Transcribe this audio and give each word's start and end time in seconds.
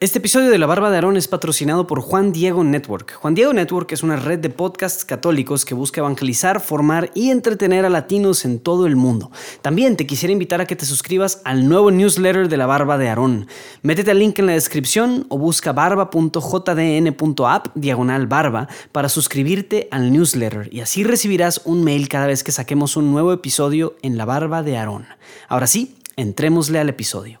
Este 0.00 0.18
episodio 0.18 0.50
de 0.50 0.58
La 0.58 0.66
Barba 0.66 0.90
de 0.90 0.94
Aarón 0.94 1.16
es 1.16 1.26
patrocinado 1.26 1.88
por 1.88 2.00
Juan 2.00 2.30
Diego 2.30 2.62
Network. 2.62 3.14
Juan 3.14 3.34
Diego 3.34 3.52
Network 3.52 3.90
es 3.90 4.04
una 4.04 4.14
red 4.14 4.38
de 4.38 4.48
podcasts 4.48 5.04
católicos 5.04 5.64
que 5.64 5.74
busca 5.74 6.00
evangelizar, 6.00 6.60
formar 6.60 7.10
y 7.16 7.30
entretener 7.30 7.84
a 7.84 7.90
latinos 7.90 8.44
en 8.44 8.60
todo 8.60 8.86
el 8.86 8.94
mundo. 8.94 9.32
También 9.60 9.96
te 9.96 10.06
quisiera 10.06 10.32
invitar 10.32 10.60
a 10.60 10.66
que 10.66 10.76
te 10.76 10.86
suscribas 10.86 11.42
al 11.44 11.68
nuevo 11.68 11.90
newsletter 11.90 12.48
de 12.48 12.56
La 12.56 12.66
Barba 12.66 12.96
de 12.96 13.08
Aarón. 13.08 13.48
Métete 13.82 14.12
al 14.12 14.20
link 14.20 14.38
en 14.38 14.46
la 14.46 14.52
descripción 14.52 15.26
o 15.30 15.38
busca 15.38 15.72
barba.jdn.app 15.72 17.66
diagonal 17.74 18.28
barba 18.28 18.68
para 18.92 19.08
suscribirte 19.08 19.88
al 19.90 20.12
newsletter 20.12 20.68
y 20.70 20.78
así 20.78 21.02
recibirás 21.02 21.62
un 21.64 21.82
mail 21.82 22.08
cada 22.08 22.28
vez 22.28 22.44
que 22.44 22.52
saquemos 22.52 22.96
un 22.96 23.10
nuevo 23.10 23.32
episodio 23.32 23.96
en 24.02 24.16
La 24.16 24.26
Barba 24.26 24.62
de 24.62 24.76
Aarón. 24.76 25.06
Ahora 25.48 25.66
sí, 25.66 25.96
entrémosle 26.14 26.78
al 26.78 26.88
episodio. 26.88 27.40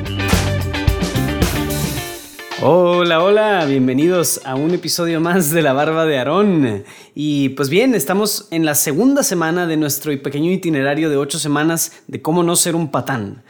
Hola, 2.63 3.23
hola, 3.23 3.65
bienvenidos 3.65 4.39
a 4.45 4.53
un 4.53 4.69
episodio 4.69 5.19
más 5.19 5.49
de 5.49 5.63
La 5.63 5.73
Barba 5.73 6.05
de 6.05 6.19
Aarón. 6.19 6.83
Y 7.15 7.49
pues 7.49 7.69
bien, 7.69 7.95
estamos 7.95 8.47
en 8.51 8.65
la 8.65 8.75
segunda 8.75 9.23
semana 9.23 9.65
de 9.65 9.77
nuestro 9.77 10.11
pequeño 10.21 10.51
itinerario 10.51 11.09
de 11.09 11.17
ocho 11.17 11.39
semanas 11.39 12.03
de 12.05 12.21
cómo 12.21 12.43
no 12.43 12.55
ser 12.55 12.75
un 12.75 12.91
patán. 12.91 13.41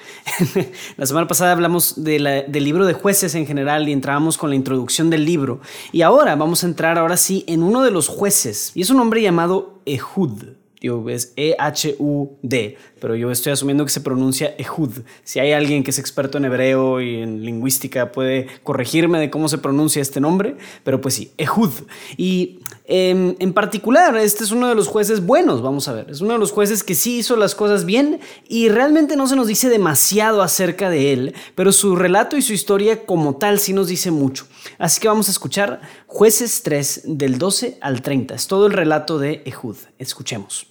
la 0.95 1.06
semana 1.06 1.28
pasada 1.28 1.52
hablamos 1.52 2.02
del 2.02 2.45
libro 2.53 2.86
de 2.86 2.94
jueces 2.94 3.36
en 3.36 3.45
general 3.45 3.90
y 3.90 3.92
entrábamos 3.92 4.38
con 4.38 4.50
la 4.50 4.56
introducción 4.56 5.09
del 5.09 5.25
libro. 5.25 5.59
Y 5.92 6.03
ahora 6.03 6.38
vamos 6.38 6.64
a 6.64 6.68
entrar 6.68 6.98
ahora 6.98 7.18
sí 7.18 7.44
en 7.48 7.64
uno 7.64 7.84
de 7.84 7.92
los 7.92 8.08
jueces. 8.08 8.72
Y 8.75 8.81
es 8.81 8.92
un 8.92 9.02
hombre 9.02 9.22
llamado 9.22 9.81
Ehud. 9.86 10.61
Es 10.82 11.34
E-H-U-D, 11.36 12.78
pero 13.00 13.16
yo 13.16 13.30
estoy 13.30 13.52
asumiendo 13.52 13.86
que 13.86 13.92
se 13.92 14.02
pronuncia 14.02 14.56
Ehud. 14.58 14.90
Si 15.24 15.38
hay 15.38 15.52
alguien 15.52 15.84
que 15.84 15.92
es 15.92 16.00
experto 16.00 16.40
en 16.40 16.46
hebreo 16.46 17.00
y 17.00 17.18
en 17.18 17.46
lingüística, 17.46 18.12
puede 18.12 18.48
corregirme 18.64 19.20
de 19.20 19.30
cómo 19.30 19.48
se 19.48 19.59
pronuncia 19.59 20.02
este 20.02 20.20
nombre, 20.20 20.58
pero 20.84 21.00
pues 21.00 21.14
sí, 21.14 21.34
Ehud. 21.38 21.70
Y 22.18 22.62
em, 22.86 23.36
en 23.38 23.54
particular, 23.54 24.18
este 24.18 24.44
es 24.44 24.50
uno 24.50 24.70
de 24.70 24.74
los 24.74 24.88
jueces 24.88 25.24
buenos, 25.24 25.62
vamos 25.62 25.88
a 25.88 25.94
ver. 25.94 26.09
Es 26.09 26.22
uno 26.22 26.34
de 26.34 26.40
los 26.40 26.52
jueces 26.52 26.84
que 26.84 26.96
sí 26.96 27.20
hizo 27.20 27.36
las 27.36 27.54
cosas 27.54 27.86
bien 27.86 28.20
y 28.50 28.70
realmente 28.70 29.16
no 29.16 29.28
se 29.28 29.36
nos 29.36 29.46
dice 29.46 29.70
demasiado 29.70 30.42
acerca 30.42 30.90
de 30.90 31.14
él, 31.14 31.36
pero 31.54 31.72
su 31.72 31.96
relato 31.96 32.38
y 32.38 32.42
su 32.42 32.54
historia 32.54 33.06
como 33.06 33.36
tal 33.36 33.59
sí 33.59 33.74
nos 33.74 33.88
dice 33.88 34.09
mucho. 34.09 34.48
Así 34.80 35.00
que 35.00 35.08
vamos 35.08 35.28
a 35.28 35.32
escuchar 35.32 35.82
Jueces 36.08 36.64
3 36.64 37.04
del 37.06 37.38
12 37.38 37.78
al 37.82 38.02
30. 38.02 38.34
Es 38.34 38.48
todo 38.48 38.66
el 38.66 38.74
relato 38.74 39.20
de 39.20 39.44
Ehud. 39.46 39.78
Escuchemos 40.00 40.71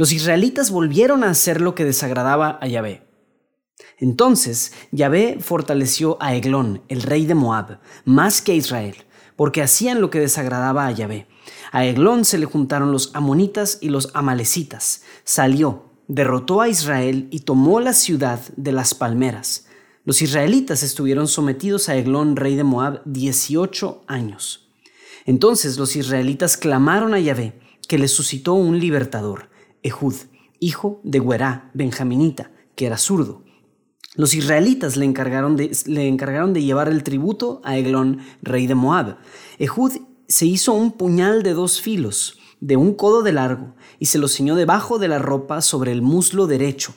los 0.00 0.12
israelitas 0.12 0.70
volvieron 0.70 1.24
a 1.24 1.28
hacer 1.28 1.60
lo 1.60 1.74
que 1.74 1.84
desagradaba 1.84 2.58
a 2.62 2.66
Yahvé. 2.66 3.06
Entonces 3.98 4.72
Yahvé 4.92 5.36
fortaleció 5.40 6.16
a 6.20 6.34
Eglón, 6.34 6.80
el 6.88 7.02
rey 7.02 7.26
de 7.26 7.34
Moab, 7.34 7.80
más 8.06 8.40
que 8.40 8.52
a 8.52 8.54
Israel, 8.54 8.96
porque 9.36 9.60
hacían 9.60 10.00
lo 10.00 10.08
que 10.08 10.18
desagradaba 10.18 10.86
a 10.86 10.90
Yahvé. 10.90 11.26
A 11.70 11.84
Eglón 11.84 12.24
se 12.24 12.38
le 12.38 12.46
juntaron 12.46 12.92
los 12.92 13.10
amonitas 13.14 13.76
y 13.82 13.90
los 13.90 14.10
amalecitas. 14.14 15.02
Salió, 15.24 15.90
derrotó 16.08 16.62
a 16.62 16.70
Israel 16.70 17.28
y 17.30 17.40
tomó 17.40 17.78
la 17.80 17.92
ciudad 17.92 18.40
de 18.56 18.72
las 18.72 18.94
palmeras. 18.94 19.66
Los 20.06 20.22
israelitas 20.22 20.82
estuvieron 20.82 21.28
sometidos 21.28 21.90
a 21.90 21.96
Eglón, 21.96 22.36
rey 22.36 22.56
de 22.56 22.64
Moab, 22.64 23.02
18 23.04 24.04
años. 24.06 24.70
Entonces 25.26 25.76
los 25.76 25.94
israelitas 25.94 26.56
clamaron 26.56 27.12
a 27.12 27.20
Yahvé, 27.20 27.60
que 27.86 27.98
les 27.98 28.12
suscitó 28.12 28.54
un 28.54 28.80
libertador. 28.80 29.49
Ehud, 29.82 30.14
hijo 30.58 31.00
de 31.04 31.20
Guerá, 31.20 31.70
benjaminita, 31.74 32.50
que 32.74 32.86
era 32.86 32.98
zurdo. 32.98 33.42
Los 34.14 34.34
israelitas 34.34 34.96
le 34.96 35.04
encargaron, 35.06 35.56
de, 35.56 36.62
llevar 36.62 36.88
el 36.88 37.02
tributo 37.02 37.60
a 37.64 37.78
Eglón, 37.78 38.18
rey 38.42 38.66
de 38.66 38.74
Moab. 38.74 39.18
Ehud 39.58 39.92
se 40.26 40.46
hizo 40.46 40.72
un 40.72 40.92
puñal 40.92 41.42
de 41.42 41.54
dos 41.54 41.80
filos, 41.80 42.38
de 42.60 42.76
un 42.76 42.94
codo 42.94 43.22
de 43.22 43.32
largo, 43.32 43.74
y 43.98 44.06
se 44.06 44.18
lo 44.18 44.28
ciñó 44.28 44.56
debajo 44.56 44.98
de 44.98 45.08
la 45.08 45.18
ropa 45.18 45.62
sobre 45.62 45.92
el 45.92 46.02
muslo 46.02 46.46
derecho. 46.46 46.94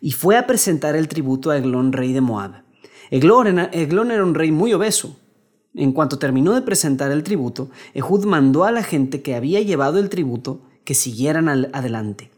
Y 0.00 0.12
fue 0.12 0.36
a 0.36 0.46
presentar 0.46 0.96
el 0.96 1.08
tributo 1.08 1.50
a 1.50 1.56
Eglón, 1.56 1.92
rey 1.92 2.12
de 2.12 2.20
Moab. 2.20 2.62
Eglón, 3.10 3.58
Eglón 3.72 4.10
era 4.10 4.24
un 4.24 4.34
rey 4.34 4.52
muy 4.52 4.72
obeso. 4.74 5.18
En 5.74 5.92
cuanto 5.92 6.18
terminó 6.18 6.54
de 6.54 6.62
presentar 6.62 7.10
el 7.10 7.22
tributo, 7.22 7.70
Ehud 7.94 8.24
mandó 8.24 8.64
a 8.64 8.72
la 8.72 8.82
gente 8.82 9.22
que 9.22 9.34
había 9.34 9.60
llevado 9.60 9.98
el 9.98 10.10
tributo 10.10 10.67
que 10.88 10.94
siguieran 10.94 11.50
adelante. 11.50 12.30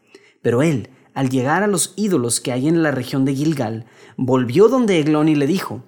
Pero 0.42 0.62
él, 0.62 0.90
al 1.14 1.30
llegar 1.30 1.62
a 1.62 1.68
los 1.68 1.94
ídolos 1.94 2.40
que 2.40 2.50
hay 2.50 2.66
en 2.66 2.82
la 2.82 2.90
región 2.90 3.24
de 3.24 3.32
Gilgal, 3.32 3.86
volvió 4.16 4.66
donde 4.66 4.98
Eglón 4.98 5.28
y 5.28 5.36
le 5.36 5.46
dijo, 5.46 5.84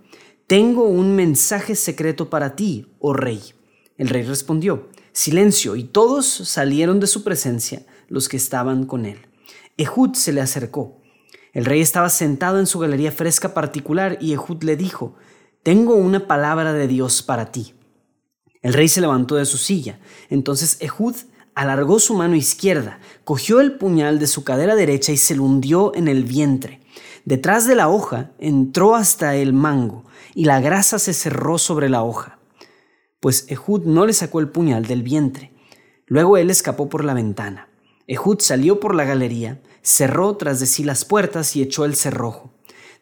Tengo 0.47 0.85
un 0.85 1.17
mensaje 1.17 1.75
secreto 1.75 2.31
para 2.31 2.55
ti, 2.55 2.87
oh 3.01 3.15
rey. 3.15 3.41
El 3.99 4.09
rey 4.09 4.23
respondió, 4.23 4.91
Silencio, 5.11 5.75
y 5.75 5.83
todos 5.83 6.25
salieron 6.25 7.01
de 7.01 7.09
su 7.09 7.25
presencia, 7.25 7.85
los 8.07 8.29
que 8.29 8.37
estaban 8.37 8.87
con 8.87 9.07
él. 9.07 9.19
Ehud 9.77 10.15
se 10.15 10.33
le 10.33 10.41
acercó. 10.41 11.03
El 11.53 11.65
rey 11.65 11.81
estaba 11.81 12.11
sentado 12.11 12.61
en 12.61 12.69
su 12.69 12.79
galería 12.79 13.11
fresca 13.11 13.55
particular 13.55 14.19
y 14.21 14.35
Ehud 14.35 14.63
le 14.63 14.77
dijo, 14.77 15.17
Tengo 15.65 15.97
una 15.97 16.29
palabra 16.29 16.73
de 16.73 16.87
Dios 16.87 17.25
para 17.25 17.51
ti. 17.51 17.75
El 18.61 18.73
rey 18.73 18.87
se 18.87 19.01
levantó 19.01 19.35
de 19.35 19.47
su 19.47 19.59
silla. 19.59 19.99
Entonces 20.31 20.77
Ehud 20.79 21.17
alargó 21.55 21.99
su 21.99 22.15
mano 22.15 22.37
izquierda, 22.37 22.99
cogió 23.25 23.61
el 23.61 23.77
puñal 23.77 24.19
de 24.19 24.27
su 24.27 24.45
cadera 24.45 24.75
derecha 24.75 25.13
y 25.13 25.17
se 25.17 25.35
lo 25.35 25.45
hundió 25.45 25.95
en 25.95 26.09
el 26.09 26.25
vientre. 26.25 26.81
Detrás 27.25 27.67
de 27.67 27.75
la 27.75 27.89
hoja 27.89 28.33
entró 28.39 28.95
hasta 28.97 29.37
el 29.37 29.53
mango, 29.53 30.05
y 30.35 30.45
la 30.45 30.61
grasa 30.61 30.99
se 30.99 31.13
cerró 31.13 31.59
sobre 31.59 31.89
la 31.89 32.03
hoja. 32.03 32.39
Pues 33.21 33.47
Ehud 33.49 33.85
no 33.85 34.07
le 34.07 34.13
sacó 34.13 34.41
el 34.41 34.49
puñal 34.49 34.87
del 34.87 35.03
vientre. 35.03 35.53
Luego 36.07 36.37
él 36.37 36.51
escapó 36.51 36.89
por 36.89 37.05
la 37.05 37.15
ventana. 37.15 37.69
Ehud 38.07 38.41
salió 38.41 38.81
por 38.81 38.95
la 38.95 39.05
galería, 39.05 39.61
cerró 39.83 40.37
tras 40.37 40.59
de 40.59 40.67
sí 40.67 40.83
las 40.85 41.05
puertas 41.05 41.55
y 41.55 41.63
echó 41.63 41.85
el 41.85 41.95
cerrojo. 41.95 42.53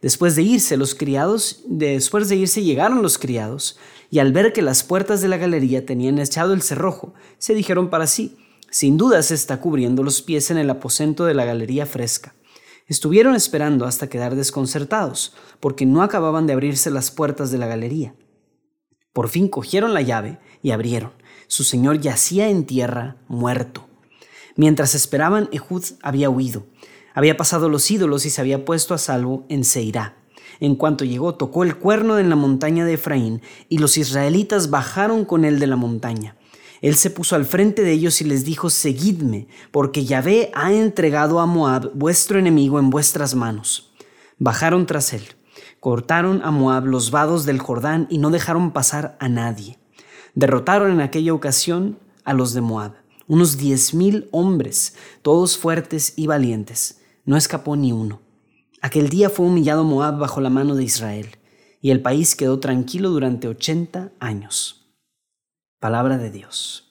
Después 0.03 0.35
de 0.35 0.43
irse 0.43 0.77
los 0.77 0.95
criados, 0.95 1.63
después 1.67 2.29
de 2.29 2.37
irse 2.37 2.63
llegaron 2.63 3.03
los 3.03 3.19
criados, 3.19 3.79
y 4.11 4.19
al 4.19 4.33
ver 4.33 4.53
que 4.53 4.63
las 4.63 4.83
puertas 4.83 5.21
de 5.21 5.29
la 5.29 5.37
galería 5.37 5.87
tenían 5.87 6.19
echado 6.19 6.53
el 6.53 6.63
cerrojo, 6.63 7.15
se 7.39 7.55
dijeron 7.55 7.89
para 7.91 8.07
sí, 8.07 8.37
sin 8.71 8.97
duda 8.97 9.23
se 9.23 9.35
está 9.35 9.61
cubriendo 9.61 10.03
los 10.03 10.21
pies 10.21 10.51
en 10.51 10.59
el 10.59 10.69
aposento 10.69 11.25
de 11.25 11.35
la 11.35 11.45
galería 11.45 11.87
fresca. 11.87 12.35
Estuvieron 12.87 13.37
esperando 13.37 13.87
hasta 13.87 14.09
quedar 14.09 14.35
desconcertados, 14.35 15.35
porque 15.61 15.87
no 15.87 16.03
acababan 16.03 16.49
de 16.49 16.55
abrirse 16.55 16.91
las 16.91 17.13
puertas 17.13 17.53
de 17.53 17.59
la 17.59 17.69
galería. 17.69 18.15
Por 19.13 19.29
fin 19.29 19.49
cogieron 19.49 19.95
la 19.95 20.03
llave 20.03 20.41
y 20.61 20.73
abrieron. 20.73 21.13
Su 21.47 21.63
señor 21.63 22.01
yacía 22.01 22.49
en 22.49 22.65
tierra, 22.65 23.17
muerto. 23.29 23.89
Mientras 24.57 24.95
esperaban, 24.95 25.49
Ehud 25.53 25.85
había 26.03 26.31
huido. 26.31 26.67
Había 27.15 27.37
pasado 27.37 27.69
los 27.69 27.89
ídolos 27.91 28.27
y 28.27 28.31
se 28.31 28.41
había 28.41 28.65
puesto 28.65 28.95
a 28.95 28.99
salvo 28.99 29.47
en 29.49 29.65
Seirá. 29.65 30.20
En 30.61 30.77
cuanto 30.77 31.05
llegó, 31.05 31.35
tocó 31.35 31.65
el 31.65 31.77
cuerno 31.77 32.19
en 32.19 32.29
la 32.29 32.37
montaña 32.37 32.85
de 32.85 32.95
Efraín, 32.95 33.41
y 33.69 33.79
los 33.79 33.97
israelitas 33.97 34.71
bajaron 34.71 35.25
con 35.25 35.45
él 35.45 35.59
de 35.59 35.67
la 35.67 35.77
montaña. 35.77 36.37
Él 36.83 36.95
se 36.95 37.11
puso 37.11 37.37
al 37.37 37.45
frente 37.45 37.83
de 37.83 37.93
ellos 37.93 38.21
y 38.21 38.25
les 38.25 38.45
dijo, 38.45 38.71
Seguidme, 38.71 39.49
porque 39.71 40.05
Yahvé 40.05 40.51
ha 40.55 40.73
entregado 40.73 41.41
a 41.41 41.47
Moab, 41.47 41.91
vuestro 41.95 42.39
enemigo, 42.39 42.79
en 42.79 42.91
vuestras 42.91 43.35
manos. 43.35 43.93
Bajaron 44.39 44.87
tras 44.87 45.13
él, 45.13 45.25
cortaron 45.81 46.43
a 46.43 46.51
Moab 46.51 46.87
los 46.87 47.11
vados 47.11 47.45
del 47.45 47.59
Jordán 47.59 48.07
y 48.11 48.19
no 48.19 48.31
dejaron 48.31 48.73
pasar 48.73 49.17
a 49.21 49.29
nadie. 49.29 49.79
Derrotaron 50.35 50.93
en 50.93 51.01
aquella 51.01 51.35
ocasión 51.35 51.99
a 52.25 52.33
los 52.33 52.55
de 52.55 52.61
Moab, 52.61 52.93
unos 53.27 53.59
diez 53.59 53.93
mil 53.93 54.29
hombres, 54.31 54.95
todos 55.23 55.59
fuertes 55.59 56.15
y 56.17 56.27
valientes. 56.27 57.01
No 57.25 57.37
escapó 57.37 57.77
ni 57.77 57.93
uno. 57.93 58.21
Aquel 58.81 59.09
día 59.11 59.29
fue 59.29 59.47
humillado 59.47 59.85
Moab 59.85 60.19
bajo 60.19 60.41
la 60.41 60.51
mano 60.51 60.75
de 60.75 60.85
Israel, 60.85 61.37
y 61.83 61.91
el 61.91 62.01
país 62.01 62.35
quedó 62.35 62.61
tranquilo 62.61 63.11
durante 63.11 63.49
ochenta 63.49 64.13
años. 64.21 64.87
Palabra 65.79 66.19
de 66.19 66.31
Dios. 66.31 66.87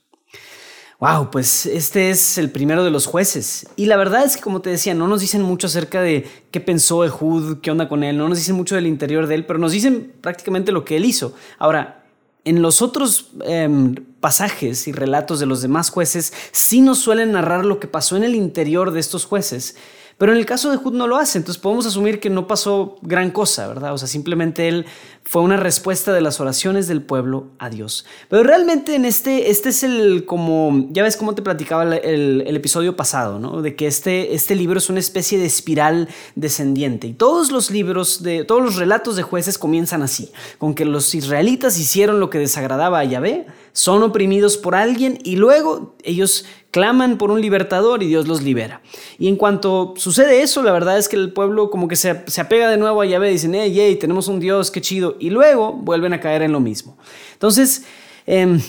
Wow, 1.00 1.32
pues 1.32 1.66
este 1.66 2.10
es 2.10 2.38
el 2.38 2.52
primero 2.52 2.84
de 2.84 2.92
los 2.92 3.06
jueces. 3.06 3.68
Y 3.78 3.86
la 3.86 3.96
verdad 3.96 4.26
es 4.26 4.36
que, 4.36 4.44
como 4.44 4.62
te 4.62 4.70
decía, 4.70 4.94
no 4.94 5.08
nos 5.08 5.22
dicen 5.22 5.42
mucho 5.42 5.68
acerca 5.68 6.02
de 6.02 6.30
qué 6.52 6.60
pensó 6.60 7.06
Ehud, 7.06 7.60
qué 7.62 7.72
onda 7.72 7.88
con 7.88 8.04
él, 8.04 8.18
no 8.18 8.28
nos 8.28 8.38
dicen 8.38 8.56
mucho 8.56 8.76
del 8.76 8.86
interior 8.86 9.26
de 9.26 9.36
él, 9.36 9.46
pero 9.46 9.60
nos 9.60 9.72
dicen 9.72 10.14
prácticamente 10.20 10.74
lo 10.74 10.84
que 10.84 10.98
él 10.98 11.06
hizo. 11.06 11.34
Ahora, 11.58 12.04
en 12.44 12.62
los 12.62 12.82
otros 12.82 13.30
em, 13.46 13.96
pasajes 14.20 14.88
y 14.88 14.92
relatos 14.92 15.40
de 15.40 15.46
los 15.46 15.62
demás 15.62 15.90
jueces 15.90 16.34
sí 16.52 16.82
nos 16.82 17.00
suelen 17.00 17.32
narrar 17.32 17.64
lo 17.64 17.80
que 17.80 17.88
pasó 17.88 18.18
en 18.18 18.24
el 18.24 18.36
interior 18.36 18.92
de 18.92 19.00
estos 19.00 19.26
jueces. 19.26 19.78
Pero 20.20 20.34
en 20.34 20.38
el 20.38 20.46
caso 20.46 20.70
de 20.70 20.76
Jud 20.76 20.94
no 20.94 21.08
lo 21.08 21.16
hace, 21.16 21.38
entonces 21.38 21.62
podemos 21.62 21.86
asumir 21.86 22.20
que 22.20 22.30
no 22.30 22.46
pasó 22.46 22.98
gran 23.02 23.32
cosa, 23.32 23.70
¿verdad? 23.70 23.94
O 23.94 23.98
sea, 23.98 24.10
simplemente 24.10 24.68
él 24.68 24.86
fue 25.24 25.42
una 25.42 25.56
respuesta 25.56 26.12
de 26.12 26.20
las 26.20 26.42
oraciones 26.42 26.90
del 26.90 27.02
pueblo 27.02 27.48
a 27.58 27.70
Dios. 27.70 28.06
Pero 28.28 28.44
realmente 28.44 28.96
en 28.96 29.06
este, 29.06 29.50
este 29.50 29.70
es 29.70 29.82
el 29.82 30.26
como, 30.26 30.88
ya 30.92 31.04
ves 31.04 31.16
cómo 31.16 31.36
te 31.36 31.42
platicaba 31.42 31.84
el, 31.84 32.42
el, 32.46 32.56
episodio 32.58 32.98
pasado, 32.98 33.40
¿no? 33.40 33.62
De 33.62 33.78
que 33.78 33.88
este, 33.88 34.36
este 34.36 34.56
libro 34.56 34.80
es 34.80 34.90
una 34.90 35.00
especie 35.00 35.40
de 35.40 35.46
espiral 35.46 36.10
descendiente. 36.36 37.08
Y 37.08 37.14
todos 37.14 37.50
los 37.50 37.72
libros, 37.72 38.22
de, 38.22 38.44
todos 38.44 38.62
los 38.62 38.76
relatos 38.76 39.16
de 39.16 39.24
jueces 39.24 39.58
comienzan 39.58 40.02
así, 40.02 40.34
con 40.58 40.76
que 40.76 40.84
los 40.84 41.16
israelitas 41.16 41.80
hicieron 41.80 42.20
lo 42.20 42.30
que 42.30 42.40
desagradaba 42.40 43.00
a 43.00 43.06
Yahvé, 43.06 43.46
son 43.74 44.04
oprimidos 44.04 44.58
por 44.58 44.76
alguien 44.76 45.20
y 45.24 45.36
luego 45.36 45.96
ellos 46.04 46.46
claman 46.72 47.18
por 47.18 47.32
un 47.32 47.42
libertador 47.42 48.04
y 48.04 48.08
Dios 48.08 48.28
los 48.28 48.42
libera. 48.42 48.82
Y 49.18 49.28
en 49.28 49.36
cuanto 49.36 49.94
sucede 49.98 50.42
eso, 50.42 50.62
la 50.64 50.72
verdad 50.72 50.98
es 50.98 51.08
que 51.08 51.16
el 51.16 51.34
pueblo 51.34 51.70
como 51.70 51.88
que 51.88 51.96
se, 51.96 52.24
se 52.28 52.42
apega 52.42 52.70
de 52.70 52.78
nuevo 52.78 53.02
a 53.02 53.06
Yahvé, 53.06 53.32
dicen, 53.32 53.56
hey, 53.56 53.74
hey, 53.76 53.96
tenemos 53.96 54.28
un 54.28 54.40
Dios, 54.40 54.72
qué 54.72 54.82
chido, 54.82 55.16
y 55.20 55.30
luego 55.30 55.74
vuelven 55.74 56.14
a 56.14 56.20
caer 56.20 56.42
en 56.44 56.52
lo 56.52 56.60
mismo. 56.60 56.98
Entonces, 57.34 57.84
eh, 58.28 58.60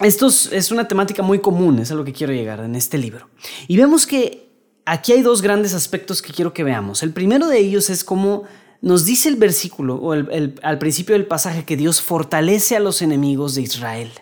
esto 0.00 0.26
es 0.26 0.70
una 0.70 0.86
temática 0.88 1.22
muy 1.22 1.38
común, 1.38 1.78
es 1.78 1.90
a 1.90 1.94
lo 1.94 2.04
que 2.04 2.12
quiero 2.12 2.32
llegar 2.32 2.60
en 2.60 2.74
este 2.74 2.98
libro. 2.98 3.28
Y 3.66 3.76
vemos 3.76 4.06
que 4.06 4.50
aquí 4.84 5.12
hay 5.12 5.22
dos 5.22 5.40
grandes 5.40 5.72
aspectos 5.72 6.20
que 6.20 6.32
quiero 6.32 6.52
que 6.52 6.64
veamos. 6.64 7.02
El 7.02 7.12
primero 7.12 7.46
de 7.48 7.58
ellos 7.58 7.88
es 7.88 8.04
cómo 8.04 8.44
nos 8.82 9.06
dice 9.06 9.28
el 9.28 9.36
versículo, 9.36 9.96
o 9.96 10.12
al 10.12 10.78
principio 10.78 11.14
del 11.14 11.26
pasaje, 11.26 11.64
que 11.64 11.76
Dios 11.76 12.02
fortalece 12.02 12.76
a 12.76 12.80
los 12.80 13.00
enemigos 13.00 13.54
de 13.54 13.62
Israel. 13.62 14.12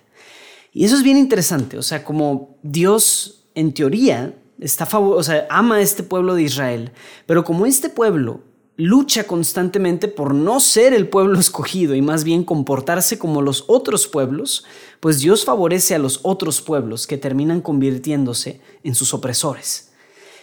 Y 0.74 0.84
eso 0.84 0.96
es 0.96 1.04
bien 1.04 1.16
interesante, 1.16 1.78
o 1.78 1.82
sea, 1.82 2.04
como 2.04 2.58
Dios 2.64 3.46
en 3.54 3.72
teoría 3.72 4.34
está 4.58 4.88
o 4.98 5.22
sea, 5.22 5.46
ama 5.48 5.76
a 5.76 5.80
este 5.80 6.02
pueblo 6.02 6.34
de 6.34 6.42
Israel, 6.42 6.90
pero 7.26 7.44
como 7.44 7.64
este 7.64 7.88
pueblo 7.88 8.42
lucha 8.76 9.24
constantemente 9.24 10.08
por 10.08 10.34
no 10.34 10.58
ser 10.58 10.92
el 10.92 11.08
pueblo 11.08 11.38
escogido 11.40 11.94
y 11.94 12.02
más 12.02 12.24
bien 12.24 12.42
comportarse 12.42 13.18
como 13.18 13.40
los 13.40 13.64
otros 13.68 14.08
pueblos, 14.08 14.64
pues 14.98 15.20
Dios 15.20 15.44
favorece 15.44 15.94
a 15.94 16.00
los 16.00 16.18
otros 16.22 16.60
pueblos 16.60 17.06
que 17.06 17.18
terminan 17.18 17.60
convirtiéndose 17.60 18.60
en 18.82 18.96
sus 18.96 19.14
opresores. 19.14 19.92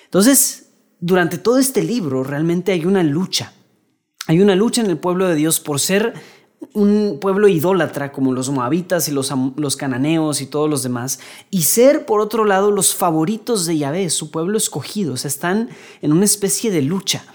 Entonces, 0.05 0.69
durante 1.01 1.39
todo 1.39 1.57
este 1.57 1.83
libro 1.83 2.23
realmente 2.23 2.71
hay 2.71 2.85
una 2.85 3.03
lucha. 3.03 3.53
Hay 4.27 4.39
una 4.39 4.55
lucha 4.55 4.81
en 4.81 4.89
el 4.89 4.97
pueblo 4.97 5.27
de 5.27 5.35
Dios 5.35 5.59
por 5.59 5.79
ser 5.79 6.13
un 6.73 7.17
pueblo 7.19 7.47
idólatra 7.47 8.11
como 8.11 8.33
los 8.33 8.49
moabitas 8.49 9.07
y 9.07 9.11
los, 9.11 9.33
los, 9.55 9.75
cananeos 9.75 10.41
y 10.41 10.45
todos 10.45 10.69
los 10.69 10.83
demás, 10.83 11.19
y 11.49 11.63
ser 11.63 12.05
por 12.05 12.21
otro 12.21 12.45
lado 12.45 12.71
los 12.71 12.95
favoritos 12.95 13.65
de 13.65 13.77
Yahvé, 13.77 14.09
su 14.09 14.31
pueblo 14.31 14.57
escogido, 14.57 15.13
o 15.13 15.17
sea, 15.17 15.29
están 15.29 15.69
en 16.01 16.11
una 16.13 16.25
especie 16.25 16.71
de 16.71 16.81
lucha. 16.81 17.25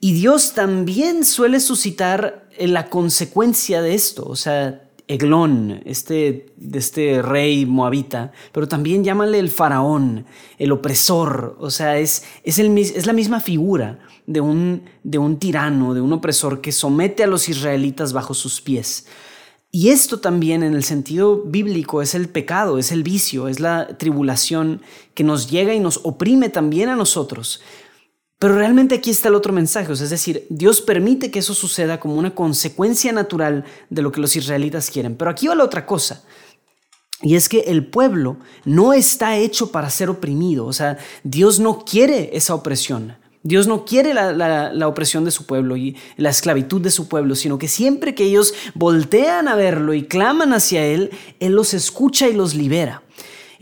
Y 0.00 0.14
Dios 0.14 0.54
también 0.54 1.24
suele 1.24 1.60
suscitar 1.60 2.48
la 2.58 2.90
consecuencia 2.90 3.82
de 3.82 3.94
esto, 3.94 4.24
o 4.26 4.36
sea, 4.36 4.82
Eglón, 5.08 5.82
este, 5.84 6.46
este 6.72 7.22
rey 7.22 7.66
moabita, 7.66 8.32
pero 8.52 8.68
también 8.68 9.04
llámale 9.04 9.38
el 9.38 9.50
faraón, 9.50 10.26
el 10.58 10.72
opresor, 10.72 11.56
o 11.58 11.70
sea, 11.70 11.98
es, 11.98 12.24
es, 12.44 12.58
el, 12.58 12.76
es 12.78 13.06
la 13.06 13.12
misma 13.12 13.40
figura 13.40 13.98
de 14.26 14.40
un, 14.40 14.84
de 15.02 15.18
un 15.18 15.38
tirano, 15.38 15.94
de 15.94 16.00
un 16.00 16.12
opresor 16.12 16.60
que 16.60 16.72
somete 16.72 17.24
a 17.24 17.26
los 17.26 17.48
israelitas 17.48 18.12
bajo 18.12 18.34
sus 18.34 18.60
pies. 18.60 19.06
Y 19.74 19.88
esto 19.88 20.20
también 20.20 20.62
en 20.62 20.74
el 20.74 20.84
sentido 20.84 21.44
bíblico 21.44 22.02
es 22.02 22.14
el 22.14 22.28
pecado, 22.28 22.78
es 22.78 22.92
el 22.92 23.02
vicio, 23.02 23.48
es 23.48 23.58
la 23.58 23.96
tribulación 23.96 24.82
que 25.14 25.24
nos 25.24 25.50
llega 25.50 25.72
y 25.72 25.80
nos 25.80 26.00
oprime 26.04 26.50
también 26.50 26.90
a 26.90 26.96
nosotros. 26.96 27.62
Pero 28.42 28.56
realmente 28.56 28.96
aquí 28.96 29.10
está 29.10 29.28
el 29.28 29.36
otro 29.36 29.52
mensaje, 29.52 29.92
es 29.92 30.10
decir, 30.10 30.48
Dios 30.50 30.80
permite 30.80 31.30
que 31.30 31.38
eso 31.38 31.54
suceda 31.54 32.00
como 32.00 32.16
una 32.16 32.34
consecuencia 32.34 33.12
natural 33.12 33.64
de 33.88 34.02
lo 34.02 34.10
que 34.10 34.20
los 34.20 34.34
israelitas 34.34 34.90
quieren. 34.90 35.14
Pero 35.14 35.30
aquí 35.30 35.46
va 35.46 35.54
la 35.54 35.62
otra 35.62 35.86
cosa. 35.86 36.24
Y 37.22 37.36
es 37.36 37.48
que 37.48 37.60
el 37.60 37.86
pueblo 37.86 38.38
no 38.64 38.94
está 38.94 39.36
hecho 39.36 39.70
para 39.70 39.90
ser 39.90 40.10
oprimido, 40.10 40.66
o 40.66 40.72
sea, 40.72 40.98
Dios 41.22 41.60
no 41.60 41.84
quiere 41.84 42.30
esa 42.36 42.56
opresión. 42.56 43.14
Dios 43.44 43.68
no 43.68 43.84
quiere 43.84 44.12
la, 44.12 44.88
opresión 44.88 45.24
de 45.24 45.30
su 45.30 45.46
pueblo 45.46 45.76
y 45.76 45.96
la 46.16 46.30
esclavitud 46.30 46.80
de 46.80 46.90
su 46.90 47.06
pueblo, 47.06 47.36
sino 47.36 47.58
que 47.58 47.68
siempre 47.68 48.16
que 48.16 48.24
ellos 48.24 48.54
voltean 48.74 49.46
a 49.46 49.54
verlo 49.54 49.94
y 49.94 50.02
claman 50.02 50.52
hacia 50.52 50.84
Él, 50.84 51.12
Él 51.38 51.52
los 51.52 51.74
escucha 51.74 52.28
y 52.28 52.32
los 52.32 52.56
libera. 52.56 53.04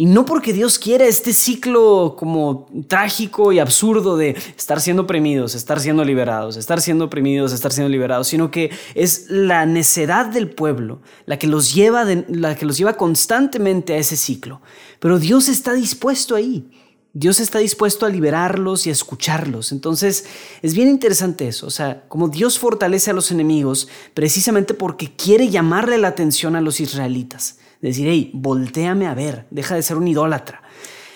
Y 0.00 0.06
no 0.06 0.24
porque 0.24 0.54
Dios 0.54 0.78
quiera 0.78 1.04
este 1.04 1.34
ciclo 1.34 2.16
como 2.18 2.66
trágico 2.88 3.52
y 3.52 3.58
absurdo 3.58 4.16
de 4.16 4.34
estar 4.56 4.80
siendo 4.80 5.02
oprimidos, 5.02 5.54
estar 5.54 5.78
siendo 5.78 6.06
liberados, 6.06 6.56
estar 6.56 6.80
siendo 6.80 7.04
oprimidos, 7.04 7.52
estar 7.52 7.70
siendo 7.70 7.90
liberados, 7.90 8.28
sino 8.28 8.50
que 8.50 8.70
es 8.94 9.26
la 9.28 9.66
necedad 9.66 10.24
del 10.24 10.48
pueblo 10.48 11.02
la 11.26 11.38
que 11.38 11.46
los 11.46 11.74
lleva, 11.74 12.06
la 12.28 12.54
que 12.54 12.64
los 12.64 12.78
lleva 12.78 12.96
constantemente 12.96 13.92
a 13.92 13.98
ese 13.98 14.16
ciclo. 14.16 14.62
Pero 15.00 15.18
Dios 15.18 15.50
está 15.50 15.74
dispuesto 15.74 16.34
ahí. 16.34 16.70
Dios 17.12 17.38
está 17.38 17.58
dispuesto 17.58 18.06
a 18.06 18.08
liberarlos 18.08 18.86
y 18.86 18.88
a 18.88 18.92
escucharlos. 18.92 19.70
Entonces, 19.70 20.24
es 20.62 20.72
bien 20.72 20.88
interesante 20.88 21.46
eso. 21.46 21.66
O 21.66 21.70
sea, 21.70 22.04
como 22.08 22.28
Dios 22.28 22.58
fortalece 22.58 23.10
a 23.10 23.14
los 23.14 23.30
enemigos 23.32 23.86
precisamente 24.14 24.72
porque 24.72 25.12
quiere 25.14 25.50
llamarle 25.50 25.98
la 25.98 26.08
atención 26.08 26.56
a 26.56 26.62
los 26.62 26.80
israelitas. 26.80 27.58
Decir, 27.80 28.08
hey, 28.08 28.30
volteame 28.34 29.06
a 29.06 29.14
ver, 29.14 29.46
deja 29.50 29.74
de 29.74 29.82
ser 29.82 29.96
un 29.96 30.08
idólatra. 30.08 30.62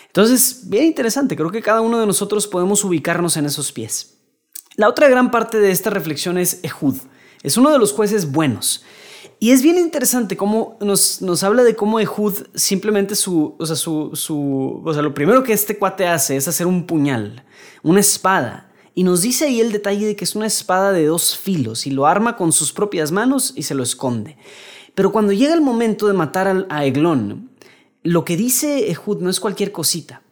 Entonces, 0.06 0.68
bien 0.68 0.84
interesante. 0.84 1.36
Creo 1.36 1.50
que 1.50 1.60
cada 1.60 1.80
uno 1.80 1.98
de 1.98 2.06
nosotros 2.06 2.46
podemos 2.46 2.84
ubicarnos 2.84 3.36
en 3.36 3.46
esos 3.46 3.72
pies. 3.72 4.18
La 4.76 4.88
otra 4.88 5.08
gran 5.08 5.30
parte 5.30 5.58
de 5.58 5.70
esta 5.70 5.90
reflexión 5.90 6.38
es 6.38 6.60
Ehud. 6.62 6.96
Es 7.42 7.56
uno 7.56 7.70
de 7.70 7.78
los 7.78 7.92
jueces 7.92 8.30
buenos. 8.30 8.84
Y 9.38 9.50
es 9.50 9.60
bien 9.60 9.76
interesante 9.76 10.36
cómo 10.36 10.78
nos, 10.80 11.20
nos 11.20 11.42
habla 11.42 11.64
de 11.64 11.76
cómo 11.76 12.00
Ehud 12.00 12.46
simplemente 12.54 13.14
su, 13.14 13.56
o 13.58 13.66
sea, 13.66 13.76
su, 13.76 14.10
su, 14.14 14.82
o 14.84 14.92
sea, 14.92 15.02
lo 15.02 15.12
primero 15.12 15.42
que 15.42 15.52
este 15.52 15.76
cuate 15.76 16.06
hace 16.06 16.36
es 16.36 16.48
hacer 16.48 16.66
un 16.66 16.86
puñal, 16.86 17.44
una 17.82 18.00
espada. 18.00 18.72
Y 18.94 19.02
nos 19.02 19.22
dice 19.22 19.46
ahí 19.46 19.60
el 19.60 19.72
detalle 19.72 20.06
de 20.06 20.16
que 20.16 20.24
es 20.24 20.36
una 20.36 20.46
espada 20.46 20.92
de 20.92 21.06
dos 21.06 21.36
filos 21.36 21.86
y 21.86 21.90
lo 21.90 22.06
arma 22.06 22.36
con 22.36 22.52
sus 22.52 22.72
propias 22.72 23.10
manos 23.10 23.52
y 23.56 23.64
se 23.64 23.74
lo 23.74 23.82
esconde. 23.82 24.38
Pero 24.94 25.12
cuando 25.12 25.32
llega 25.32 25.54
el 25.54 25.60
momento 25.60 26.06
de 26.06 26.12
matar 26.12 26.66
a 26.68 26.84
Eglón, 26.84 27.50
lo 28.02 28.24
que 28.24 28.36
dice 28.36 28.90
Ehud 28.90 29.20
no 29.20 29.30
es 29.30 29.40
cualquier 29.40 29.72
cosita 29.72 30.22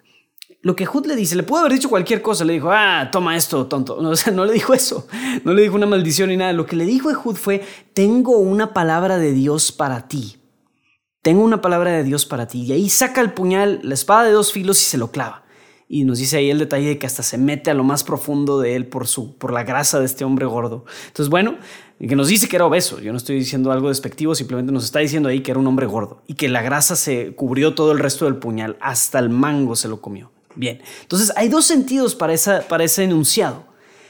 lo 0.62 0.76
que 0.76 0.86
Hud 0.86 1.06
le 1.06 1.16
dice, 1.16 1.34
le 1.34 1.42
pudo 1.42 1.60
haber 1.60 1.72
dicho 1.72 1.88
cualquier 1.88 2.22
cosa, 2.22 2.44
le 2.44 2.52
dijo, 2.52 2.70
ah, 2.70 3.08
toma 3.10 3.36
esto, 3.36 3.66
tonto. 3.66 4.00
No, 4.00 4.10
o 4.10 4.16
sea, 4.16 4.32
no 4.32 4.44
le 4.44 4.52
dijo 4.52 4.72
eso, 4.72 5.08
no 5.44 5.52
le 5.52 5.62
dijo 5.62 5.74
una 5.74 5.86
maldición 5.86 6.28
ni 6.28 6.36
nada. 6.36 6.52
Lo 6.52 6.66
que 6.66 6.76
le 6.76 6.86
dijo 6.86 7.10
Ehud 7.10 7.34
fue, 7.34 7.64
tengo 7.92 8.38
una 8.38 8.72
palabra 8.72 9.18
de 9.18 9.32
Dios 9.32 9.72
para 9.72 10.06
ti. 10.06 10.38
Tengo 11.20 11.42
una 11.42 11.60
palabra 11.60 11.90
de 11.92 12.04
Dios 12.04 12.26
para 12.26 12.46
ti. 12.46 12.62
Y 12.62 12.72
ahí 12.72 12.88
saca 12.88 13.20
el 13.20 13.32
puñal, 13.32 13.80
la 13.82 13.94
espada 13.94 14.24
de 14.24 14.32
dos 14.32 14.52
filos 14.52 14.80
y 14.80 14.84
se 14.84 14.98
lo 14.98 15.10
clava. 15.10 15.42
Y 15.88 16.04
nos 16.04 16.18
dice 16.18 16.38
ahí 16.38 16.48
el 16.48 16.58
detalle 16.58 16.88
de 16.88 16.98
que 16.98 17.06
hasta 17.06 17.22
se 17.22 17.38
mete 17.38 17.70
a 17.70 17.74
lo 17.74 17.84
más 17.84 18.02
profundo 18.02 18.60
de 18.60 18.76
él 18.76 18.86
por, 18.86 19.06
su, 19.06 19.36
por 19.36 19.52
la 19.52 19.64
grasa 19.64 19.98
de 19.98 20.06
este 20.06 20.24
hombre 20.24 20.46
gordo. 20.46 20.84
Entonces, 21.08 21.28
bueno, 21.28 21.58
que 22.08 22.16
nos 22.16 22.28
dice 22.28 22.48
que 22.48 22.56
era 22.56 22.66
obeso. 22.66 23.00
Yo 23.00 23.12
no 23.12 23.18
estoy 23.18 23.36
diciendo 23.36 23.70
algo 23.70 23.88
despectivo, 23.88 24.34
simplemente 24.34 24.72
nos 24.72 24.84
está 24.84 24.98
diciendo 24.98 25.28
ahí 25.28 25.40
que 25.40 25.52
era 25.52 25.60
un 25.60 25.66
hombre 25.66 25.86
gordo 25.86 26.22
y 26.26 26.34
que 26.34 26.48
la 26.48 26.60
grasa 26.60 26.96
se 26.96 27.34
cubrió 27.34 27.74
todo 27.74 27.92
el 27.92 27.98
resto 28.00 28.24
del 28.24 28.36
puñal, 28.36 28.76
hasta 28.80 29.18
el 29.18 29.30
mango 29.30 29.76
se 29.76 29.88
lo 29.88 30.00
comió. 30.00 30.30
Bien, 30.54 30.80
entonces 31.02 31.32
hay 31.36 31.48
dos 31.48 31.64
sentidos 31.64 32.14
para, 32.14 32.32
esa, 32.32 32.62
para 32.62 32.84
ese 32.84 33.04
enunciado. 33.04 33.64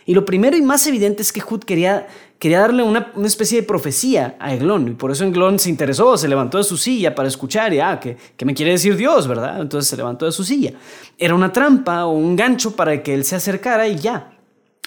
Y 0.04 0.14
lo 0.14 0.24
primero 0.24 0.56
y 0.56 0.62
más 0.62 0.86
evidente 0.86 1.22
es 1.22 1.32
que 1.32 1.42
Hud 1.48 1.60
quería, 1.60 2.08
quería 2.38 2.60
darle 2.60 2.82
una, 2.82 3.12
especie 3.24 3.60
de 3.60 3.66
profecía 3.66 4.36
a 4.40 4.52
Eglón. 4.52 4.88
Y 4.88 4.90
por 4.92 5.12
eso 5.12 5.24
Eglón 5.24 5.58
se 5.58 5.70
interesó, 5.70 6.16
se 6.16 6.26
levantó 6.28 6.58
de 6.58 6.64
su 6.64 6.76
silla 6.76 7.14
para 7.14 7.28
escuchar. 7.28 7.72
Y, 7.72 7.78
ah, 7.78 8.00
¿qué, 8.00 8.16
¿qué, 8.36 8.44
me 8.44 8.54
quiere 8.54 8.72
decir 8.72 8.96
Dios, 8.96 9.28
verdad? 9.28 9.60
Entonces 9.60 9.88
se 9.88 9.96
levantó 9.96 10.26
de 10.26 10.32
su 10.32 10.42
silla. 10.42 10.72
Era 11.18 11.34
una 11.34 11.52
trampa 11.52 12.06
o 12.06 12.12
un 12.12 12.34
gancho 12.34 12.74
para 12.74 13.02
que 13.02 13.14
él 13.14 13.24
se 13.24 13.36
acercara 13.36 13.86
y 13.86 13.96
ya. 13.96 14.31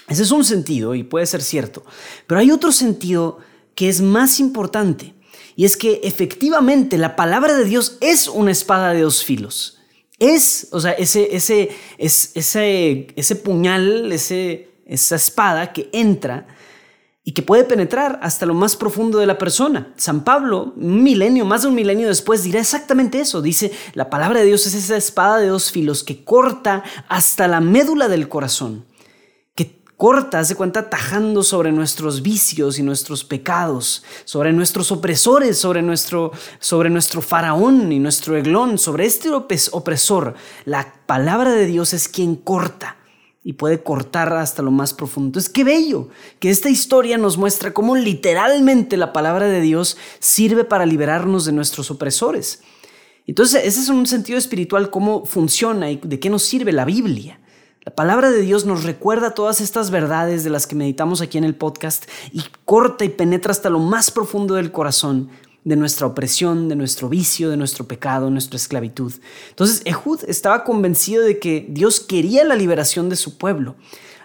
Ese 0.08 0.22
es 0.22 0.30
un 0.30 0.44
sentido 0.44 0.94
y 0.94 1.02
puede 1.02 1.26
ser 1.26 1.42
cierto. 1.42 1.84
Pero 2.26 2.40
hay 2.40 2.50
otro 2.50 2.72
sentido 2.72 3.38
que 3.74 3.88
es 3.88 4.00
más 4.00 4.40
importante. 4.40 5.14
Y 5.56 5.64
es 5.64 5.76
que 5.76 6.00
efectivamente 6.04 6.98
la 6.98 7.16
palabra 7.16 7.56
de 7.56 7.64
Dios 7.64 7.98
es 8.00 8.28
una 8.28 8.50
espada 8.50 8.92
de 8.92 9.02
dos 9.02 9.24
filos 9.24 9.76
es, 10.18 10.68
o 10.72 10.80
sea, 10.80 10.92
ese, 10.92 11.34
ese, 11.34 11.70
ese, 11.98 13.06
ese 13.14 13.36
puñal, 13.36 14.10
ese, 14.12 14.70
esa 14.86 15.16
espada 15.16 15.72
que 15.72 15.90
entra 15.92 16.46
y 17.22 17.32
que 17.32 17.42
puede 17.42 17.64
penetrar 17.64 18.20
hasta 18.22 18.46
lo 18.46 18.54
más 18.54 18.76
profundo 18.76 19.18
de 19.18 19.26
la 19.26 19.36
persona. 19.36 19.92
San 19.96 20.22
Pablo, 20.24 20.72
un 20.76 21.02
milenio, 21.02 21.44
más 21.44 21.62
de 21.62 21.68
un 21.68 21.74
milenio 21.74 22.08
después, 22.08 22.44
dirá 22.44 22.60
exactamente 22.60 23.20
eso. 23.20 23.42
Dice, 23.42 23.72
la 23.94 24.08
palabra 24.08 24.40
de 24.40 24.46
Dios 24.46 24.66
es 24.66 24.74
esa 24.74 24.96
espada 24.96 25.38
de 25.38 25.48
dos 25.48 25.70
filos 25.70 26.04
que 26.04 26.24
corta 26.24 26.84
hasta 27.08 27.48
la 27.48 27.60
médula 27.60 28.08
del 28.08 28.28
corazón, 28.28 28.86
corta, 29.96 30.38
hace 30.38 30.54
cuenta, 30.54 30.90
tajando 30.90 31.42
sobre 31.42 31.72
nuestros 31.72 32.22
vicios 32.22 32.78
y 32.78 32.82
nuestros 32.82 33.24
pecados, 33.24 34.04
sobre 34.24 34.52
nuestros 34.52 34.92
opresores, 34.92 35.58
sobre 35.58 35.82
nuestro, 35.82 36.32
sobre 36.58 36.90
nuestro 36.90 37.22
faraón 37.22 37.90
y 37.92 37.98
nuestro 37.98 38.36
eglón, 38.36 38.78
sobre 38.78 39.06
este 39.06 39.30
opresor. 39.30 40.34
La 40.64 40.94
palabra 41.06 41.52
de 41.52 41.66
Dios 41.66 41.94
es 41.94 42.08
quien 42.08 42.36
corta 42.36 42.96
y 43.42 43.54
puede 43.54 43.82
cortar 43.82 44.32
hasta 44.32 44.62
lo 44.62 44.70
más 44.70 44.92
profundo. 44.92 45.28
Entonces, 45.28 45.48
qué 45.48 45.64
bello 45.64 46.08
que 46.40 46.50
esta 46.50 46.68
historia 46.68 47.16
nos 47.16 47.38
muestra 47.38 47.72
cómo 47.72 47.96
literalmente 47.96 48.96
la 48.96 49.12
palabra 49.12 49.46
de 49.46 49.60
Dios 49.60 49.96
sirve 50.18 50.64
para 50.64 50.84
liberarnos 50.84 51.44
de 51.44 51.52
nuestros 51.52 51.90
opresores. 51.90 52.60
Entonces, 53.26 53.62
ese 53.64 53.80
es 53.80 53.88
un 53.88 54.06
sentido 54.06 54.36
espiritual, 54.38 54.90
cómo 54.90 55.24
funciona 55.24 55.90
y 55.90 56.00
de 56.02 56.20
qué 56.20 56.28
nos 56.28 56.42
sirve 56.42 56.72
la 56.72 56.84
Biblia. 56.84 57.40
La 57.86 57.94
palabra 57.94 58.32
de 58.32 58.42
Dios 58.42 58.66
nos 58.66 58.82
recuerda 58.82 59.30
todas 59.30 59.60
estas 59.60 59.92
verdades 59.92 60.42
de 60.42 60.50
las 60.50 60.66
que 60.66 60.74
meditamos 60.74 61.20
aquí 61.20 61.38
en 61.38 61.44
el 61.44 61.54
podcast 61.54 62.10
y 62.32 62.42
corta 62.64 63.04
y 63.04 63.10
penetra 63.10 63.52
hasta 63.52 63.70
lo 63.70 63.78
más 63.78 64.10
profundo 64.10 64.54
del 64.54 64.72
corazón 64.72 65.30
de 65.62 65.76
nuestra 65.76 66.08
opresión, 66.08 66.68
de 66.68 66.74
nuestro 66.74 67.08
vicio, 67.08 67.48
de 67.48 67.56
nuestro 67.56 67.86
pecado, 67.86 68.28
nuestra 68.28 68.56
esclavitud. 68.56 69.12
Entonces 69.50 69.82
Ehud 69.84 70.18
estaba 70.26 70.64
convencido 70.64 71.22
de 71.22 71.38
que 71.38 71.64
Dios 71.68 72.00
quería 72.00 72.42
la 72.42 72.56
liberación 72.56 73.08
de 73.08 73.14
su 73.14 73.38
pueblo. 73.38 73.76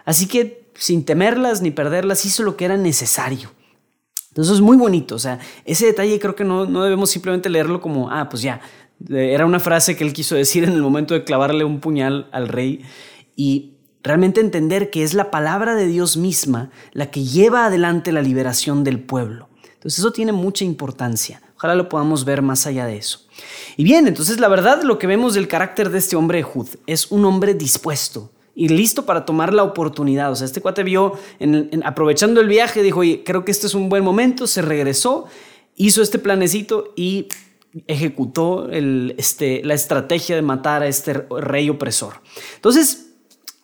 Así 0.05 0.25
que 0.25 0.71
sin 0.73 1.05
temerlas 1.05 1.61
ni 1.61 1.69
perderlas 1.69 2.25
hizo 2.25 2.41
lo 2.41 2.57
que 2.57 2.65
era 2.65 2.77
necesario. 2.77 3.51
Entonces 4.29 4.55
es 4.55 4.61
muy 4.61 4.77
bonito, 4.77 5.13
o 5.13 5.19
sea, 5.19 5.37
ese 5.65 5.85
detalle 5.85 6.19
creo 6.19 6.35
que 6.35 6.45
no, 6.45 6.65
no 6.65 6.83
debemos 6.83 7.11
simplemente 7.11 7.47
leerlo 7.47 7.79
como, 7.79 8.09
ah, 8.09 8.27
pues 8.27 8.41
ya, 8.41 8.59
era 9.07 9.45
una 9.45 9.59
frase 9.59 9.95
que 9.95 10.03
él 10.03 10.13
quiso 10.13 10.33
decir 10.33 10.63
en 10.63 10.71
el 10.71 10.81
momento 10.81 11.13
de 11.13 11.23
clavarle 11.23 11.63
un 11.63 11.79
puñal 11.79 12.27
al 12.31 12.47
rey 12.47 12.83
y 13.41 13.73
realmente 14.03 14.39
entender 14.39 14.91
que 14.91 15.01
es 15.01 15.15
la 15.15 15.31
palabra 15.31 15.73
de 15.73 15.87
Dios 15.87 16.15
misma 16.15 16.69
la 16.91 17.09
que 17.09 17.23
lleva 17.23 17.65
adelante 17.65 18.11
la 18.11 18.21
liberación 18.21 18.83
del 18.83 18.99
pueblo. 18.99 19.49
Entonces 19.73 19.97
eso 19.97 20.11
tiene 20.11 20.31
mucha 20.31 20.63
importancia. 20.63 21.41
Ojalá 21.55 21.73
lo 21.73 21.89
podamos 21.89 22.23
ver 22.23 22.43
más 22.43 22.67
allá 22.67 22.85
de 22.85 22.97
eso. 22.97 23.25
Y 23.77 23.83
bien, 23.83 24.07
entonces 24.07 24.39
la 24.39 24.47
verdad 24.47 24.83
lo 24.83 24.99
que 24.99 25.07
vemos 25.07 25.33
del 25.33 25.47
carácter 25.47 25.89
de 25.89 25.97
este 25.97 26.15
hombre 26.15 26.43
Jud 26.43 26.67
es 26.85 27.11
un 27.11 27.25
hombre 27.25 27.55
dispuesto 27.55 28.31
y 28.53 28.67
listo 28.67 29.07
para 29.07 29.25
tomar 29.25 29.55
la 29.55 29.63
oportunidad. 29.63 30.31
O 30.31 30.35
sea, 30.35 30.45
este 30.45 30.61
cuate 30.61 30.83
vio, 30.83 31.13
aprovechando 31.83 32.41
el 32.41 32.47
viaje, 32.47 32.83
dijo, 32.83 32.99
oye, 32.99 33.23
creo 33.25 33.43
que 33.43 33.49
este 33.49 33.65
es 33.65 33.73
un 33.73 33.89
buen 33.89 34.03
momento, 34.03 34.45
se 34.45 34.61
regresó, 34.61 35.25
hizo 35.75 36.03
este 36.03 36.19
planecito 36.19 36.93
y 36.95 37.27
ejecutó 37.87 38.69
este, 38.69 39.63
la 39.63 39.73
estrategia 39.73 40.35
de 40.35 40.43
matar 40.43 40.83
a 40.83 40.87
este 40.87 41.13
rey 41.13 41.71
opresor. 41.71 42.21
Entonces, 42.55 43.10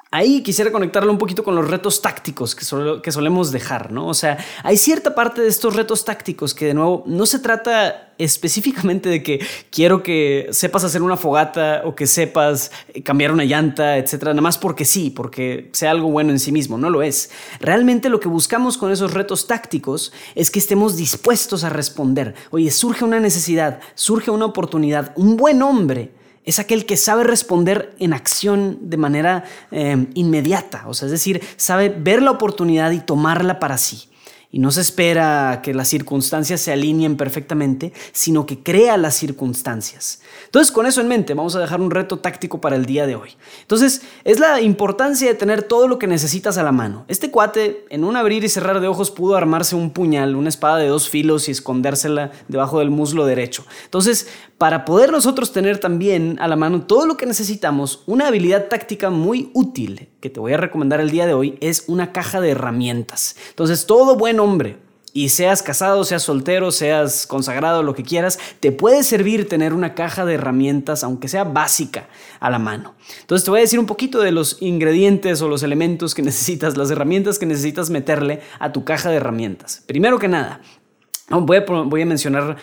Ahí 0.09 0.41
quisiera 0.41 0.71
conectarlo 0.71 1.11
un 1.11 1.17
poquito 1.17 1.43
con 1.43 1.53
los 1.53 1.69
retos 1.69 2.01
tácticos 2.01 2.55
que, 2.55 2.63
solemos 3.11 3.51
dejar, 3.51 3.91
¿no? 3.91 4.07
O 4.07 4.13
sea, 4.13 4.37
hay 4.63 4.77
cierta 4.77 5.13
parte 5.13 5.41
de 5.41 5.49
estos 5.49 5.75
retos 5.75 6.05
tácticos 6.05 6.53
que 6.53 6.67
de 6.67 6.73
nuevo 6.73 7.03
no 7.07 7.25
se 7.25 7.39
trata 7.39 8.13
específicamente 8.17 9.09
de 9.09 9.21
que 9.21 9.45
quiero 9.69 10.03
que 10.03 10.47
sepas 10.51 10.85
hacer 10.85 11.01
una 11.01 11.17
fogata 11.17 11.81
o 11.83 11.93
que 11.93 12.07
sepas 12.07 12.71
cambiar 13.03 13.33
una 13.33 13.43
llanta, 13.43 13.97
etcétera, 13.97 14.31
nada 14.31 14.41
más 14.41 14.57
porque 14.57 14.85
sí, 14.85 15.09
porque 15.09 15.69
sea 15.73 15.91
algo 15.91 16.09
bueno 16.09 16.31
en 16.31 16.39
sí 16.39 16.53
mismo, 16.53 16.77
no 16.77 16.89
lo 16.89 17.01
es. 17.01 17.29
Realmente 17.59 18.07
lo 18.07 18.21
que 18.21 18.29
buscamos 18.29 18.77
con 18.77 18.93
esos 18.93 19.13
retos 19.13 19.45
tácticos 19.45 20.13
es 20.35 20.51
que 20.51 20.59
estemos 20.59 20.95
dispuestos 20.95 21.65
a 21.65 21.69
responder. 21.69 22.33
Oye, 22.51 22.71
surge 22.71 23.03
una 23.03 23.19
necesidad, 23.19 23.81
surge 23.93 24.31
una 24.31 24.45
oportunidad, 24.45 25.11
un 25.17 25.35
buen 25.35 25.61
hombre 25.61 26.11
es 26.47 26.59
aquel 26.59 26.85
que 26.85 26.95
sabe 26.95 27.25
responder 27.25 27.93
en 27.99 28.13
acción 28.13 28.79
de 28.89 28.95
manera 28.95 29.43
eh, 29.69 30.07
inmediata, 30.13 30.85
o 30.87 30.93
sea, 30.93 31.07
es 31.07 31.11
decir, 31.11 31.41
sabe 31.57 31.89
ver 31.89 32.21
la 32.21 32.31
oportunidad 32.31 32.91
y 32.91 33.01
tomarla 33.01 33.59
para 33.59 33.77
sí 33.77 34.07
y 34.49 34.59
no 34.59 34.71
se 34.71 34.81
espera 34.81 35.61
que 35.61 35.73
las 35.73 35.89
circunstancias 35.89 36.61
se 36.61 36.71
alineen 36.71 37.17
perfectamente, 37.17 37.91
sino 38.13 38.45
que 38.45 38.59
crea 38.59 38.95
las 38.97 39.15
circunstancias. 39.15 40.21
Entonces, 40.45 40.71
con 40.71 40.85
eso 40.85 41.01
en 41.01 41.09
mente, 41.09 41.33
vamos 41.33 41.55
a 41.55 41.59
dejar 41.59 41.81
un 41.81 41.91
reto 41.91 42.19
táctico 42.19 42.61
para 42.61 42.77
el 42.77 42.85
día 42.85 43.05
de 43.05 43.15
hoy. 43.15 43.31
Entonces, 43.61 44.03
es 44.23 44.39
la 44.39 44.61
importancia 44.61 45.27
de 45.27 45.33
tener 45.33 45.63
todo 45.63 45.87
lo 45.87 45.99
que 45.99 46.07
necesitas 46.07 46.57
a 46.57 46.63
la 46.63 46.71
mano. 46.71 47.03
Este 47.09 47.29
cuate, 47.29 47.85
en 47.89 48.05
un 48.05 48.15
abrir 48.15 48.43
y 48.45 48.49
cerrar 48.49 48.79
de 48.79 48.87
ojos, 48.87 49.11
pudo 49.11 49.35
armarse 49.35 49.75
un 49.75 49.91
puñal, 49.91 50.35
una 50.35 50.49
espada 50.49 50.77
de 50.77 50.87
dos 50.87 51.09
filos 51.09 51.49
y 51.49 51.51
escondérsela 51.51 52.31
debajo 52.47 52.79
del 52.79 52.89
muslo 52.89 53.25
derecho. 53.25 53.65
Entonces, 53.83 54.27
para 54.57 54.85
poder 54.85 55.11
nosotros 55.11 55.51
tener 55.51 55.79
también 55.79 56.37
a 56.39 56.47
la 56.47 56.55
mano 56.55 56.83
todo 56.83 57.05
lo 57.05 57.17
que 57.17 57.25
necesitamos, 57.25 58.03
una 58.07 58.27
habilidad 58.27 58.67
táctica 58.67 59.09
muy 59.09 59.51
útil 59.53 60.09
que 60.19 60.29
te 60.29 60.39
voy 60.39 60.53
a 60.53 60.57
recomendar 60.57 60.99
el 60.99 61.11
día 61.11 61.27
de 61.27 61.33
hoy 61.33 61.57
es 61.61 61.83
una 61.87 62.11
caja 62.11 62.41
de 62.41 62.51
herramientas. 62.51 63.35
Entonces, 63.49 63.85
todo 63.85 64.15
buen 64.15 64.39
hombre, 64.39 64.77
y 65.17 65.29
seas 65.29 65.63
casado, 65.63 66.03
seas 66.03 66.21
soltero, 66.21 66.71
seas 66.71 67.25
consagrado, 67.25 67.81
lo 67.81 67.95
que 67.95 68.03
quieras, 68.03 68.37
te 68.59 68.71
puede 68.71 69.03
servir 69.03 69.49
tener 69.49 69.73
una 69.73 69.95
caja 69.95 70.25
de 70.25 70.35
herramientas, 70.35 71.03
aunque 71.03 71.27
sea 71.27 71.43
básica, 71.43 72.07
a 72.39 72.51
la 72.51 72.59
mano. 72.59 72.93
Entonces 73.21 73.43
te 73.43 73.49
voy 73.49 73.59
a 73.59 73.61
decir 73.61 73.79
un 73.79 73.87
poquito 73.87 74.19
de 74.19 74.31
los 74.31 74.61
ingredientes 74.61 75.41
o 75.41 75.49
los 75.49 75.63
elementos 75.63 76.13
que 76.13 76.21
necesitas, 76.23 76.77
las 76.77 76.91
herramientas 76.91 77.39
que 77.39 77.47
necesitas 77.47 77.89
meterle 77.89 78.41
a 78.59 78.71
tu 78.71 78.83
caja 78.83 79.09
de 79.09 79.15
herramientas. 79.15 79.83
Primero 79.87 80.19
que 80.19 80.27
nada, 80.27 80.61
Voy 81.29 82.01
a, 82.01 82.05
mencionar 82.05 82.55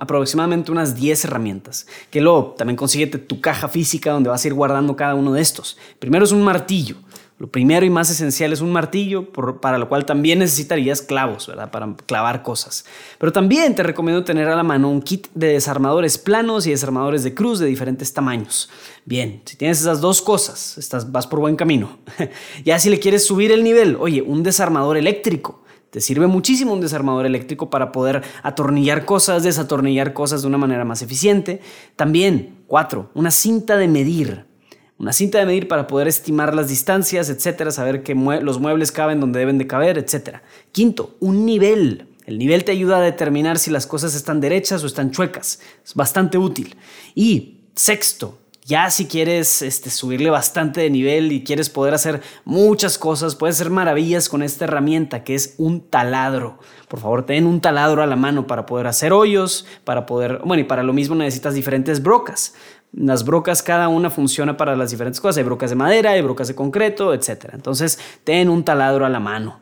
aproximadamente 0.00 0.72
unas 0.72 0.96
10 0.96 1.26
herramientas, 1.26 1.86
que 2.10 2.20
luego 2.20 2.56
también 2.58 2.76
consíguete 2.76 3.18
tu 3.18 3.40
caja 3.40 3.68
física 3.68 4.10
donde 4.10 4.28
vas 4.28 4.44
a 4.44 4.48
ir 4.48 4.54
guardando 4.54 4.96
cada 4.96 5.14
uno 5.14 5.32
de 5.32 5.40
estos. 5.40 5.78
Primero 6.00 6.24
es 6.24 6.32
un 6.32 6.42
martillo. 6.42 6.96
Lo 7.38 7.46
primero 7.46 7.86
y 7.86 7.90
más 7.90 8.10
esencial 8.10 8.52
es 8.52 8.60
un 8.60 8.70
martillo, 8.70 9.30
para 9.60 9.78
lo 9.78 9.88
cual 9.88 10.04
también 10.04 10.40
necesitarías 10.40 11.00
clavos, 11.00 11.46
¿verdad? 11.46 11.70
Para 11.70 11.94
clavar 12.04 12.42
cosas. 12.42 12.84
Pero 13.18 13.32
también 13.32 13.74
te 13.74 13.82
recomiendo 13.82 14.24
tener 14.24 14.46
a 14.48 14.56
la 14.56 14.62
mano 14.62 14.90
un 14.90 15.00
kit 15.00 15.28
de 15.34 15.46
desarmadores 15.46 16.18
planos 16.18 16.66
y 16.66 16.70
desarmadores 16.70 17.22
de 17.22 17.32
cruz 17.32 17.58
de 17.58 17.66
diferentes 17.66 18.12
tamaños. 18.12 18.68
Bien, 19.06 19.40
si 19.46 19.56
tienes 19.56 19.80
esas 19.80 20.02
dos 20.02 20.20
cosas, 20.20 20.76
estás, 20.76 21.10
vas 21.10 21.26
por 21.26 21.40
buen 21.40 21.56
camino. 21.56 21.98
ya 22.64 22.78
si 22.78 22.90
le 22.90 23.00
quieres 23.00 23.24
subir 23.24 23.52
el 23.52 23.64
nivel, 23.64 23.96
oye, 23.98 24.20
un 24.20 24.42
desarmador 24.42 24.98
eléctrico. 24.98 25.62
Te 25.90 26.00
sirve 26.00 26.28
muchísimo 26.28 26.72
un 26.72 26.80
desarmador 26.80 27.26
eléctrico 27.26 27.68
para 27.68 27.90
poder 27.90 28.22
atornillar 28.42 29.04
cosas, 29.04 29.42
desatornillar 29.42 30.12
cosas 30.12 30.42
de 30.42 30.48
una 30.48 30.58
manera 30.58 30.84
más 30.84 31.02
eficiente. 31.02 31.60
También, 31.96 32.62
cuatro, 32.68 33.10
una 33.14 33.32
cinta 33.32 33.76
de 33.76 33.88
medir. 33.88 34.46
Una 34.98 35.12
cinta 35.12 35.38
de 35.38 35.46
medir 35.46 35.66
para 35.66 35.86
poder 35.86 36.06
estimar 36.06 36.54
las 36.54 36.68
distancias, 36.68 37.28
etcétera, 37.28 37.70
saber 37.70 38.02
que 38.02 38.14
los 38.14 38.60
muebles 38.60 38.92
caben 38.92 39.18
donde 39.18 39.40
deben 39.40 39.58
de 39.58 39.66
caber, 39.66 39.98
etcétera. 39.98 40.42
Quinto, 40.72 41.16
un 41.20 41.44
nivel. 41.44 42.06
El 42.26 42.38
nivel 42.38 42.64
te 42.64 42.72
ayuda 42.72 42.98
a 42.98 43.00
determinar 43.00 43.58
si 43.58 43.70
las 43.70 43.86
cosas 43.86 44.14
están 44.14 44.40
derechas 44.40 44.84
o 44.84 44.86
están 44.86 45.10
chuecas. 45.10 45.60
Es 45.84 45.94
bastante 45.94 46.38
útil. 46.38 46.76
Y 47.14 47.62
sexto, 47.74 48.38
ya 48.64 48.90
si 48.90 49.06
quieres 49.06 49.62
este, 49.62 49.90
subirle 49.90 50.30
bastante 50.30 50.80
de 50.80 50.90
nivel 50.90 51.32
y 51.32 51.42
quieres 51.42 51.70
poder 51.70 51.94
hacer 51.94 52.20
muchas 52.44 52.98
cosas, 52.98 53.34
puedes 53.34 53.56
hacer 53.56 53.70
maravillas 53.70 54.28
con 54.28 54.42
esta 54.42 54.64
herramienta 54.64 55.24
que 55.24 55.34
es 55.34 55.54
un 55.58 55.80
taladro. 55.80 56.58
Por 56.88 57.00
favor, 57.00 57.24
ten 57.24 57.46
un 57.46 57.60
taladro 57.60 58.02
a 58.02 58.06
la 58.06 58.16
mano 58.16 58.46
para 58.46 58.66
poder 58.66 58.86
hacer 58.86 59.12
hoyos, 59.12 59.66
para 59.84 60.06
poder, 60.06 60.40
bueno, 60.44 60.60
y 60.60 60.64
para 60.64 60.82
lo 60.82 60.92
mismo 60.92 61.14
necesitas 61.14 61.54
diferentes 61.54 62.02
brocas. 62.02 62.54
Las 62.92 63.24
brocas, 63.24 63.62
cada 63.62 63.88
una 63.88 64.10
funciona 64.10 64.56
para 64.56 64.76
las 64.76 64.90
diferentes 64.90 65.20
cosas. 65.20 65.38
Hay 65.38 65.44
brocas 65.44 65.70
de 65.70 65.76
madera, 65.76 66.10
hay 66.10 66.22
brocas 66.22 66.48
de 66.48 66.54
concreto, 66.54 67.14
etc. 67.14 67.50
Entonces, 67.52 67.98
ten 68.24 68.48
un 68.48 68.64
taladro 68.64 69.06
a 69.06 69.08
la 69.08 69.20
mano. 69.20 69.60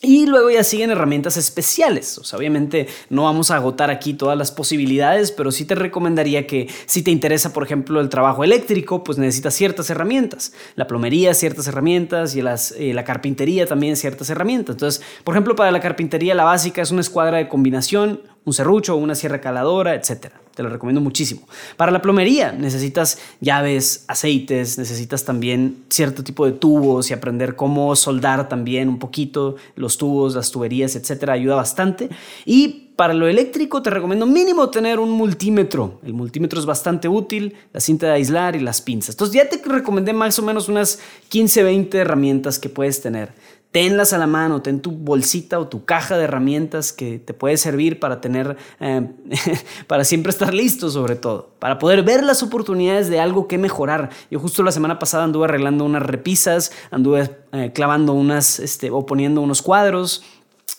Y 0.00 0.26
luego 0.26 0.48
ya 0.48 0.62
siguen 0.62 0.90
herramientas 0.90 1.36
especiales. 1.36 2.18
O 2.18 2.24
sea, 2.24 2.38
obviamente 2.38 2.86
no 3.10 3.24
vamos 3.24 3.50
a 3.50 3.56
agotar 3.56 3.90
aquí 3.90 4.14
todas 4.14 4.38
las 4.38 4.52
posibilidades, 4.52 5.32
pero 5.32 5.50
sí 5.50 5.64
te 5.64 5.74
recomendaría 5.74 6.46
que 6.46 6.68
si 6.86 7.02
te 7.02 7.10
interesa, 7.10 7.52
por 7.52 7.64
ejemplo, 7.64 8.00
el 8.00 8.08
trabajo 8.08 8.44
eléctrico, 8.44 9.02
pues 9.02 9.18
necesitas 9.18 9.54
ciertas 9.54 9.90
herramientas. 9.90 10.52
La 10.76 10.86
plomería, 10.86 11.34
ciertas 11.34 11.66
herramientas 11.66 12.36
y 12.36 12.40
eh, 12.40 12.94
la 12.94 13.04
carpintería 13.04 13.66
también 13.66 13.96
ciertas 13.96 14.30
herramientas. 14.30 14.74
Entonces, 14.74 15.02
por 15.24 15.34
ejemplo, 15.34 15.56
para 15.56 15.72
la 15.72 15.80
carpintería 15.80 16.36
la 16.36 16.44
básica 16.44 16.80
es 16.80 16.92
una 16.92 17.00
escuadra 17.00 17.38
de 17.38 17.48
combinación, 17.48 18.22
un 18.48 18.54
serrucho, 18.54 18.96
una 18.96 19.14
sierra 19.14 19.40
caladora, 19.40 19.94
etc. 19.94 20.28
Te 20.54 20.62
lo 20.62 20.68
recomiendo 20.70 21.00
muchísimo. 21.00 21.42
Para 21.76 21.92
la 21.92 22.02
plomería 22.02 22.50
necesitas 22.50 23.18
llaves, 23.40 24.04
aceites, 24.08 24.76
necesitas 24.78 25.24
también 25.24 25.84
cierto 25.88 26.24
tipo 26.24 26.44
de 26.46 26.52
tubos 26.52 27.10
y 27.10 27.14
aprender 27.14 27.54
cómo 27.54 27.94
soldar 27.94 28.48
también 28.48 28.88
un 28.88 28.98
poquito 28.98 29.56
los 29.76 29.98
tubos, 29.98 30.34
las 30.34 30.50
tuberías, 30.50 30.96
etc. 30.96 31.28
Ayuda 31.30 31.54
bastante. 31.54 32.08
Y 32.44 32.88
para 32.98 33.14
lo 33.14 33.28
eléctrico 33.28 33.80
te 33.80 33.90
recomiendo 33.90 34.26
mínimo 34.26 34.70
tener 34.70 34.98
un 34.98 35.12
multímetro. 35.12 36.00
El 36.02 36.14
multímetro 36.14 36.58
es 36.58 36.66
bastante 36.66 37.06
útil, 37.06 37.54
la 37.72 37.78
cinta 37.78 38.06
de 38.08 38.14
aislar 38.14 38.56
y 38.56 38.58
las 38.58 38.80
pinzas. 38.80 39.14
Entonces 39.14 39.36
ya 39.36 39.48
te 39.48 39.62
recomendé 39.64 40.12
más 40.12 40.36
o 40.40 40.42
menos 40.42 40.68
unas 40.68 40.98
15, 41.28 41.62
20 41.62 41.96
herramientas 41.96 42.58
que 42.58 42.68
puedes 42.68 43.00
tener. 43.00 43.32
Tenlas 43.78 44.12
a 44.12 44.18
la 44.18 44.26
mano, 44.26 44.60
ten 44.60 44.80
tu 44.80 44.90
bolsita 44.90 45.56
o 45.60 45.68
tu 45.68 45.84
caja 45.84 46.18
de 46.18 46.24
herramientas 46.24 46.92
que 46.92 47.20
te 47.20 47.32
puede 47.32 47.56
servir 47.56 48.00
para 48.00 48.20
tener, 48.20 48.56
eh, 48.80 49.08
para 49.86 50.02
siempre 50.02 50.30
estar 50.30 50.52
listo 50.52 50.90
sobre 50.90 51.14
todo, 51.14 51.50
para 51.60 51.78
poder 51.78 52.02
ver 52.02 52.24
las 52.24 52.42
oportunidades 52.42 53.08
de 53.08 53.20
algo 53.20 53.46
que 53.46 53.56
mejorar. 53.56 54.10
Yo 54.32 54.40
justo 54.40 54.64
la 54.64 54.72
semana 54.72 54.98
pasada 54.98 55.22
anduve 55.22 55.44
arreglando 55.44 55.84
unas 55.84 56.02
repisas, 56.02 56.72
anduve 56.90 57.30
eh, 57.52 57.70
clavando 57.72 58.14
unas, 58.14 58.58
este, 58.58 58.90
o 58.90 59.06
poniendo 59.06 59.42
unos 59.42 59.62
cuadros 59.62 60.24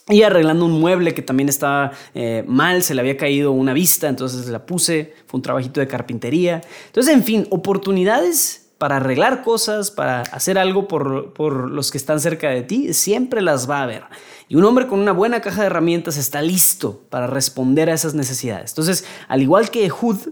y 0.09 0.23
arreglando 0.23 0.65
un 0.65 0.77
mueble 0.81 1.13
que 1.13 1.21
también 1.21 1.47
estaba 1.47 1.93
eh, 2.13 2.43
mal, 2.47 2.83
se 2.83 2.95
le 2.95 2.99
había 2.99 3.15
caído 3.15 3.53
una 3.53 3.71
vista, 3.71 4.09
entonces 4.09 4.49
la 4.49 4.65
puse, 4.65 5.13
fue 5.25 5.37
un 5.37 5.41
trabajito 5.41 5.79
de 5.79 5.87
carpintería. 5.87 6.59
Entonces, 6.87 7.13
en 7.13 7.23
fin, 7.23 7.47
oportunidades 7.49 8.68
para 8.79 8.95
arreglar 8.95 9.43
cosas, 9.43 9.91
para 9.91 10.21
hacer 10.21 10.57
algo 10.57 10.87
por, 10.87 11.69
los 11.69 11.91
que 11.91 11.97
están 11.97 12.21
cerca 12.21 12.49
de 12.49 12.63
ti, 12.63 12.93
siempre 12.93 13.41
las 13.41 13.69
va 13.69 13.79
a 13.79 13.83
haber. 13.83 14.03
Y 14.47 14.55
un 14.55 14.63
hombre 14.63 14.87
con 14.87 14.99
una 14.99 15.11
buena 15.11 15.41
caja 15.41 15.61
de 15.61 15.67
herramientas 15.67 16.15
está 16.15 16.41
listo 16.41 17.03
para 17.09 17.27
responder 17.27 17.89
a 17.89 17.93
esas 17.93 18.15
necesidades. 18.15 18.71
Entonces, 18.71 19.05
al 19.27 19.41
igual 19.41 19.69
que 19.69 19.89
Hood, 19.89 20.29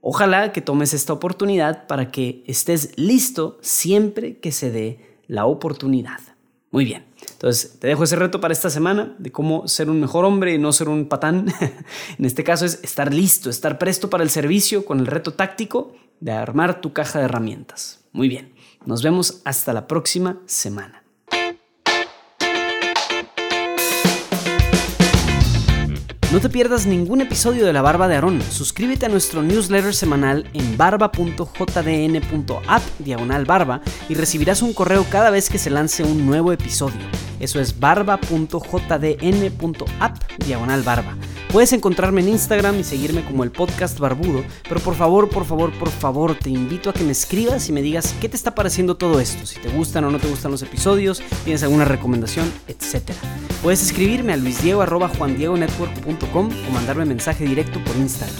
ojalá 0.00 0.52
que 0.52 0.62
tomes 0.62 0.94
esta 0.94 1.12
oportunidad 1.12 1.86
para 1.86 2.10
que 2.10 2.42
estés 2.46 2.96
listo 2.96 3.58
siempre 3.60 4.38
que 4.38 4.52
se 4.52 4.70
dé 4.70 5.18
la 5.26 5.44
oportunidad. 5.44 6.18
Muy 6.70 6.86
bien. 6.86 7.04
Entonces, 7.30 7.78
te 7.78 7.88
dejo 7.88 8.04
ese 8.04 8.16
reto 8.16 8.40
para 8.40 8.52
esta 8.54 8.70
semana 8.70 9.14
de 9.18 9.30
cómo 9.30 9.68
ser 9.68 9.90
un 9.90 10.00
mejor 10.00 10.24
hombre 10.24 10.54
y 10.54 10.58
no 10.58 10.72
ser 10.72 10.88
un 10.88 11.10
patán. 11.10 11.52
en 12.18 12.24
este 12.24 12.42
caso 12.42 12.64
es 12.64 12.80
estar 12.82 13.12
listo, 13.12 13.50
estar 13.50 13.78
presto 13.78 14.08
para 14.08 14.24
el 14.24 14.30
servicio 14.30 14.86
con 14.86 14.98
el 14.98 15.06
reto 15.06 15.34
táctico 15.34 15.94
de 16.22 16.30
armar 16.30 16.80
tu 16.80 16.92
caja 16.92 17.18
de 17.18 17.24
herramientas. 17.24 18.04
Muy 18.12 18.28
bien, 18.28 18.54
nos 18.86 19.02
vemos 19.02 19.42
hasta 19.44 19.72
la 19.72 19.88
próxima 19.88 20.38
semana. 20.46 21.01
No 26.32 26.40
te 26.40 26.48
pierdas 26.48 26.86
ningún 26.86 27.20
episodio 27.20 27.66
de 27.66 27.74
La 27.74 27.82
Barba 27.82 28.08
de 28.08 28.14
Aarón. 28.14 28.40
Suscríbete 28.40 29.04
a 29.04 29.10
nuestro 29.10 29.42
newsletter 29.42 29.94
semanal 29.94 30.48
en 30.54 30.78
barba.jdn.app 30.78 31.22
diagonal 33.00 33.44
barba 33.44 33.82
y 34.08 34.14
recibirás 34.14 34.62
un 34.62 34.72
correo 34.72 35.04
cada 35.10 35.28
vez 35.28 35.50
que 35.50 35.58
se 35.58 35.68
lance 35.68 36.02
un 36.02 36.24
nuevo 36.24 36.50
episodio. 36.50 37.02
Eso 37.38 37.60
es 37.60 37.78
barba.jdn.app 37.78 38.22
diagonal 40.38 40.82
barba. 40.82 41.18
Puedes 41.50 41.74
encontrarme 41.74 42.22
en 42.22 42.30
Instagram 42.30 42.80
y 42.80 42.84
seguirme 42.84 43.22
como 43.26 43.44
el 43.44 43.50
podcast 43.50 43.98
barbudo, 43.98 44.42
pero 44.66 44.80
por 44.80 44.94
favor, 44.94 45.28
por 45.28 45.44
favor, 45.44 45.70
por 45.78 45.90
favor, 45.90 46.34
te 46.34 46.48
invito 46.48 46.88
a 46.88 46.94
que 46.94 47.04
me 47.04 47.12
escribas 47.12 47.68
y 47.68 47.72
me 47.72 47.82
digas 47.82 48.14
qué 48.22 48.30
te 48.30 48.36
está 48.36 48.54
pareciendo 48.54 48.96
todo 48.96 49.20
esto, 49.20 49.44
si 49.44 49.60
te 49.60 49.68
gustan 49.68 50.04
o 50.04 50.10
no 50.10 50.18
te 50.18 50.28
gustan 50.28 50.50
los 50.50 50.62
episodios, 50.62 51.22
tienes 51.44 51.62
alguna 51.62 51.84
recomendación, 51.84 52.50
etc. 52.68 53.12
Puedes 53.62 53.82
escribirme 53.82 54.32
a 54.32 54.36
luisdiego.juandiegonetwork.com 54.36 56.50
o 56.68 56.72
mandarme 56.72 57.04
mensaje 57.04 57.44
directo 57.44 57.78
por 57.84 57.94
Instagram. 57.96 58.36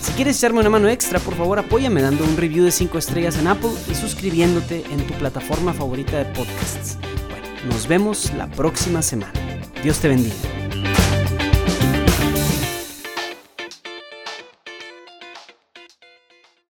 Si 0.00 0.10
quieres 0.12 0.36
echarme 0.36 0.60
una 0.60 0.70
mano 0.70 0.88
extra, 0.88 1.20
por 1.20 1.34
favor 1.34 1.60
apóyame 1.60 2.02
dando 2.02 2.24
un 2.24 2.36
review 2.36 2.64
de 2.64 2.72
5 2.72 2.98
estrellas 2.98 3.38
en 3.38 3.46
Apple 3.46 3.70
y 3.90 3.94
suscribiéndote 3.94 4.82
en 4.90 5.06
tu 5.06 5.14
plataforma 5.14 5.72
favorita 5.72 6.18
de 6.18 6.24
podcasts. 6.24 6.98
Bueno, 7.30 7.46
nos 7.72 7.86
vemos 7.86 8.34
la 8.34 8.48
próxima 8.48 9.00
semana. 9.00 9.32
Dios 9.82 10.00
te 10.00 10.08
bendiga. 10.08 10.53